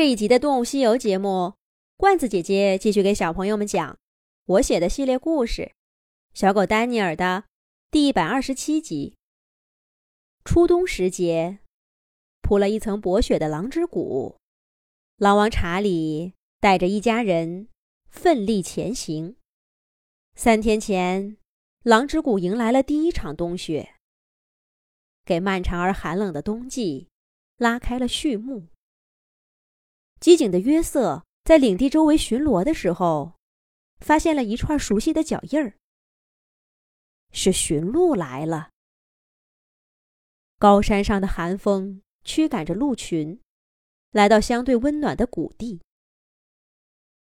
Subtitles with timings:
[0.00, 1.56] 这一集的《动物西游》节目，
[1.98, 3.98] 罐子姐姐继续给小朋友们讲
[4.46, 5.62] 我写的系列故事
[6.32, 7.44] 《小狗丹尼尔》的
[7.90, 9.18] 第一百二十七集。
[10.42, 11.58] 初冬时节，
[12.40, 14.38] 铺了一层薄雪的狼之谷，
[15.18, 17.68] 狼王查理带着一家人
[18.08, 19.36] 奋力前行。
[20.34, 21.36] 三天前，
[21.82, 23.96] 狼之谷迎来了第一场冬雪，
[25.26, 27.08] 给漫长而寒冷的冬季
[27.58, 28.68] 拉开了序幕。
[30.20, 33.32] 机警的约瑟在领地周围巡逻的时候，
[34.00, 35.74] 发现了一串熟悉的脚印儿。
[37.32, 38.70] 是驯鹿来了。
[40.58, 43.40] 高山上的寒风驱赶着鹿群，
[44.10, 45.80] 来到相对温暖的谷地。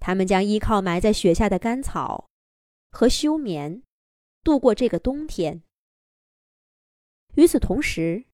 [0.00, 2.28] 他们将依靠埋在雪下的干草
[2.90, 3.84] 和休眠，
[4.42, 5.62] 度过这个冬天。
[7.36, 8.24] 与此同时，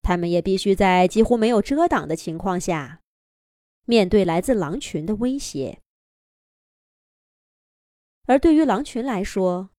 [0.00, 3.02] 他们也必须在几乎没有遮挡的情况下。
[3.86, 5.82] 面对来自狼群的威胁，
[8.24, 9.70] 而对于狼群来说，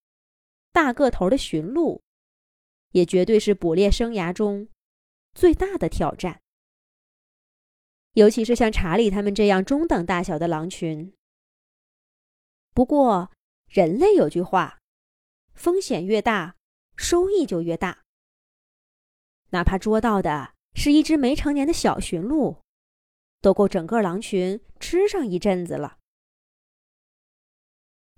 [0.70, 2.02] 大个头的驯鹿，
[2.92, 4.68] 也绝对是捕猎生涯中
[5.34, 6.40] 最大的挑战。
[8.12, 11.12] 尤其是像查理他们这样中等大小的狼群。
[12.72, 13.32] 不过，
[13.68, 14.78] 人类有句话：
[15.54, 16.56] 风险越大，
[16.96, 18.04] 收益就越大。
[19.50, 22.62] 哪怕捉到的是一只没成年的小驯鹿。
[23.40, 25.98] 都够整个狼群吃上一阵子了。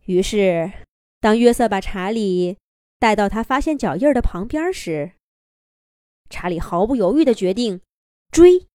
[0.06, 0.72] 于是，
[1.20, 2.56] 当约瑟把查理
[2.98, 5.12] 带到他发现脚印的旁边时，
[6.30, 7.80] 查理毫不犹豫的决定
[8.30, 8.66] 追。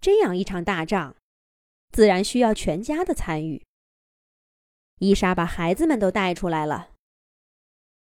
[0.00, 1.16] 这样一场大仗，
[1.92, 3.64] 自然需要全家的参与。
[4.98, 6.90] 伊莎把孩子们都带出来了。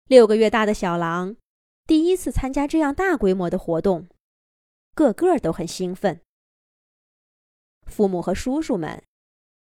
[0.09, 1.37] 六个月大的小狼
[1.87, 4.09] 第一次参加这样大规模的活动，
[4.95, 6.21] 个个都很兴奋。
[7.87, 9.03] 父母和叔叔们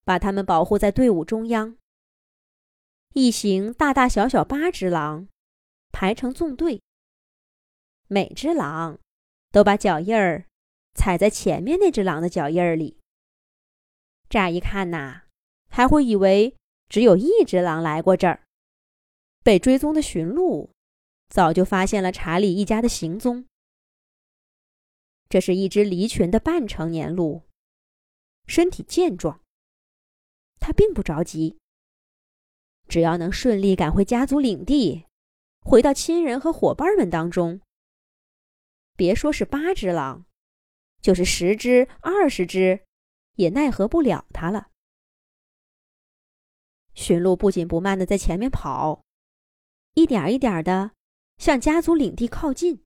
[0.04, 1.76] 把他们保护在队伍中央。
[3.14, 5.28] 一行大大小小八只狼
[5.91, 6.81] 排成纵队，
[8.06, 9.00] 每只狼
[9.50, 10.47] 都把脚印儿
[10.94, 12.98] 踩在前面那只狼的脚印儿里。
[14.28, 15.22] 乍一看呐，
[15.69, 16.54] 还会以为
[16.88, 18.44] 只有一只狼来过这儿。
[19.42, 20.70] 被追踪的驯鹿
[21.31, 23.47] 早就发现了查理一家的行踪。
[25.28, 27.42] 这是一只离群的半成年鹿。
[28.50, 29.41] 身体健壮，
[30.59, 31.56] 他并不着急。
[32.88, 35.06] 只要能顺利赶回家族领地，
[35.61, 37.61] 回到亲人和伙伴们当中，
[38.97, 40.25] 别说是八只狼，
[41.00, 42.81] 就是十只、二十只，
[43.37, 44.71] 也奈何不了他了。
[46.93, 49.05] 驯鹿不紧不慢的在前面跑，
[49.94, 50.91] 一点一点的
[51.38, 52.82] 向家族领地靠近。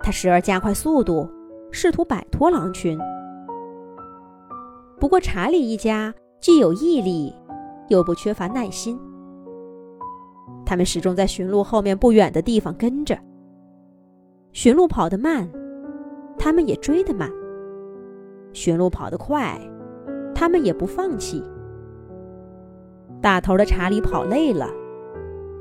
[0.00, 1.30] 他时而加快速度，
[1.70, 2.98] 试图摆脱狼群。
[5.04, 7.30] 不过，查理一家既有毅力，
[7.88, 8.98] 又不缺乏耐心。
[10.64, 13.14] 他们始终在驯鹿后面不远的地方跟着。
[14.54, 15.46] 驯鹿跑得慢，
[16.38, 17.28] 他们也追得慢；
[18.54, 19.60] 驯鹿跑得快，
[20.34, 21.44] 他们也不放弃。
[23.20, 24.70] 大头的查理跑累了，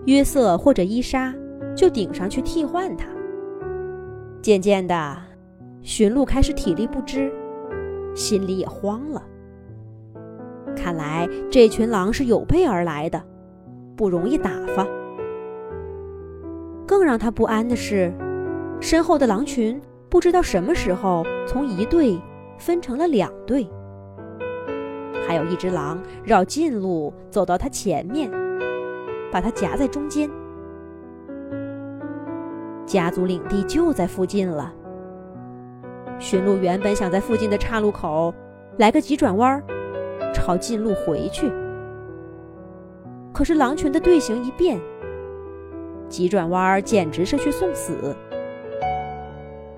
[0.05, 1.35] 约瑟或者伊莎
[1.75, 3.09] 就顶上去替换他。
[4.41, 5.17] 渐渐的，
[5.81, 7.29] 驯鹿开始体力不支。
[8.15, 9.21] 心里也慌了。
[10.83, 13.23] 看来这群狼是有备而来的，
[13.95, 14.85] 不容易打发。
[16.85, 18.11] 更让他不安的是，
[18.81, 22.19] 身后的狼群不知道什么时候从一队
[22.57, 23.65] 分成了两队，
[25.25, 28.29] 还有一只狼绕近路走到他前面，
[29.31, 30.29] 把他夹在中间。
[32.85, 34.73] 家族领地就在附近了。
[36.19, 38.33] 驯鹿原本想在附近的岔路口
[38.77, 39.63] 来个急转弯儿，
[40.43, 41.49] 朝近路回去。
[43.33, 44.77] 可是狼群的队形一变，
[46.09, 48.13] 急转弯简直是去送死。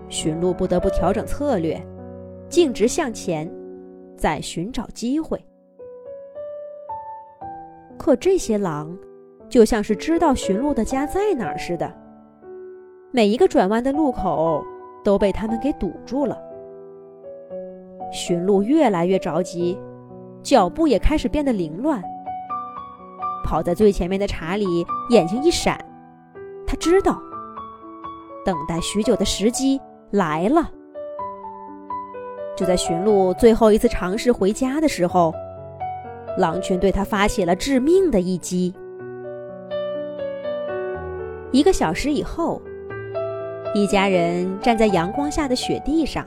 [0.09, 1.79] 驯鹿不得不调整策略，
[2.49, 3.47] 径直向前，
[4.17, 5.39] 再寻找机会。
[7.95, 8.97] 可这些狼
[9.47, 11.93] 就像是知道驯鹿的家在哪儿似的，
[13.11, 14.65] 每一个转弯的路口。
[15.03, 16.35] 都被他们给堵住了。
[18.11, 19.77] 驯鹿越来越着急，
[20.45, 22.01] 脚步也开始变得凌乱。
[23.43, 25.77] 跑在最前面的查理眼睛一闪，
[26.65, 27.19] 他知道，
[28.45, 29.81] 等待许久的时机
[30.11, 30.69] 来了。
[32.55, 35.33] 就在驯鹿最后一次尝试回家的时候，
[36.37, 38.73] 狼群对他发起了致命的一击。
[41.51, 42.61] 一个小时以后。
[43.73, 46.25] 一家人站在阳光下的雪地上，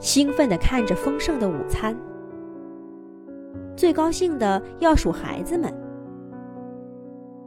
[0.00, 1.96] 兴奋地看着丰盛的午餐。
[3.76, 5.72] 最高兴的要数孩子们。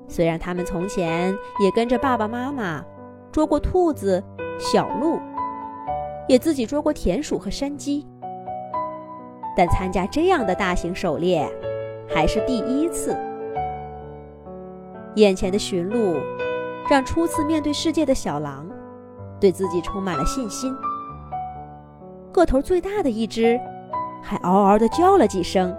[0.07, 2.84] 虽然他们从前也跟着爸爸妈妈
[3.31, 4.24] 捉过兔子、
[4.60, 5.19] 小鹿，
[6.28, 8.06] 也自己捉过田鼠和山鸡，
[9.57, 11.52] 但参加这样的大型狩猎
[12.07, 13.18] 还是第一次。
[15.16, 16.18] 眼前的驯鹿，
[16.90, 18.68] 让初次面对世界的小狼，
[19.40, 20.75] 对自己充满了信心。
[22.31, 23.60] 个头最大的一只，
[24.22, 25.75] 还嗷嗷地叫了几声，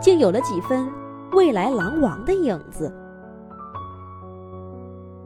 [0.00, 0.88] 竟有了几分
[1.32, 2.92] 未来狼王的影子。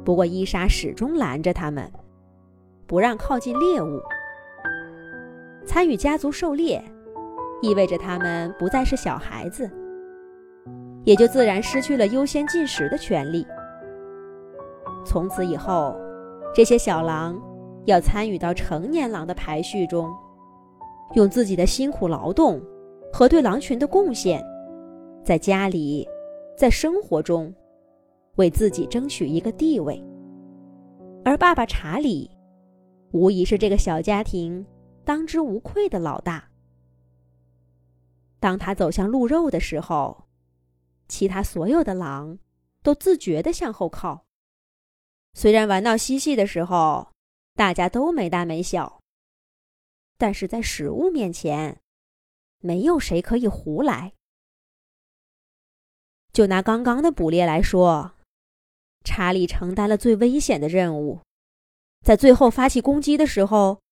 [0.04, 1.90] 不过伊莎始终拦着他们，
[2.86, 4.00] 不让靠近猎物。
[5.64, 6.82] 参与家族狩猎，
[7.60, 9.70] 意味着他们不再是小孩子，
[11.04, 13.46] 也就自然失去了优先进食的权利。
[15.04, 15.96] 从此以后，
[16.52, 17.40] 这些小狼
[17.84, 20.12] 要参与到成年狼的排序中，
[21.14, 22.60] 用自己的辛苦劳动
[23.12, 24.44] 和对狼群的贡献，
[25.24, 26.08] 在家里，
[26.56, 27.52] 在生活中。
[28.36, 30.02] 为自己争取一个地位，
[31.22, 32.30] 而爸爸查理，
[33.10, 34.64] 无疑是这个小家庭
[35.04, 36.48] 当之无愧的老大。
[38.40, 40.24] 当他走向鹿肉的时候，
[41.08, 42.38] 其他所有的狼
[42.82, 44.24] 都自觉地向后靠。
[45.34, 47.12] 虽然玩闹嬉戏的时候，
[47.54, 49.02] 大家都没大没小，
[50.16, 51.82] 但是在食物面前，
[52.60, 54.14] 没有谁可以胡来。
[56.32, 58.14] 就拿刚刚的捕猎来说。
[59.04, 61.20] 查理承担了最危险的任务，
[62.04, 63.82] 在最后发起攻击的时候，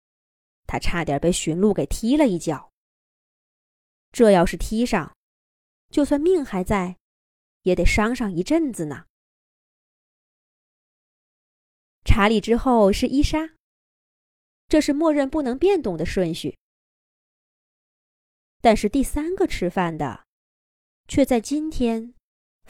[0.68, 2.70] 他差点被驯鹿给踢了一脚。
[4.12, 5.16] 这要是踢上，
[5.90, 6.96] 就算命还在，
[7.62, 9.06] 也得伤上一阵子呢。
[12.04, 13.50] 查理之后是伊莎，
[14.68, 16.56] 这是默认不能变动的顺序。
[18.60, 20.24] 但是第三个吃饭的，
[21.08, 22.14] 却在今天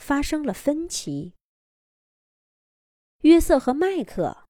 [0.01, 1.33] 发生了分歧。
[3.21, 4.47] 约瑟和麦克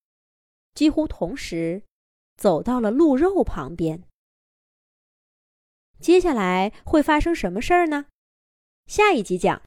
[0.74, 1.84] 几乎同时
[2.38, 4.08] 走到了鹿肉旁边。
[6.00, 8.08] 接下来会发生什么事儿呢？
[8.88, 9.60] 下一集讲。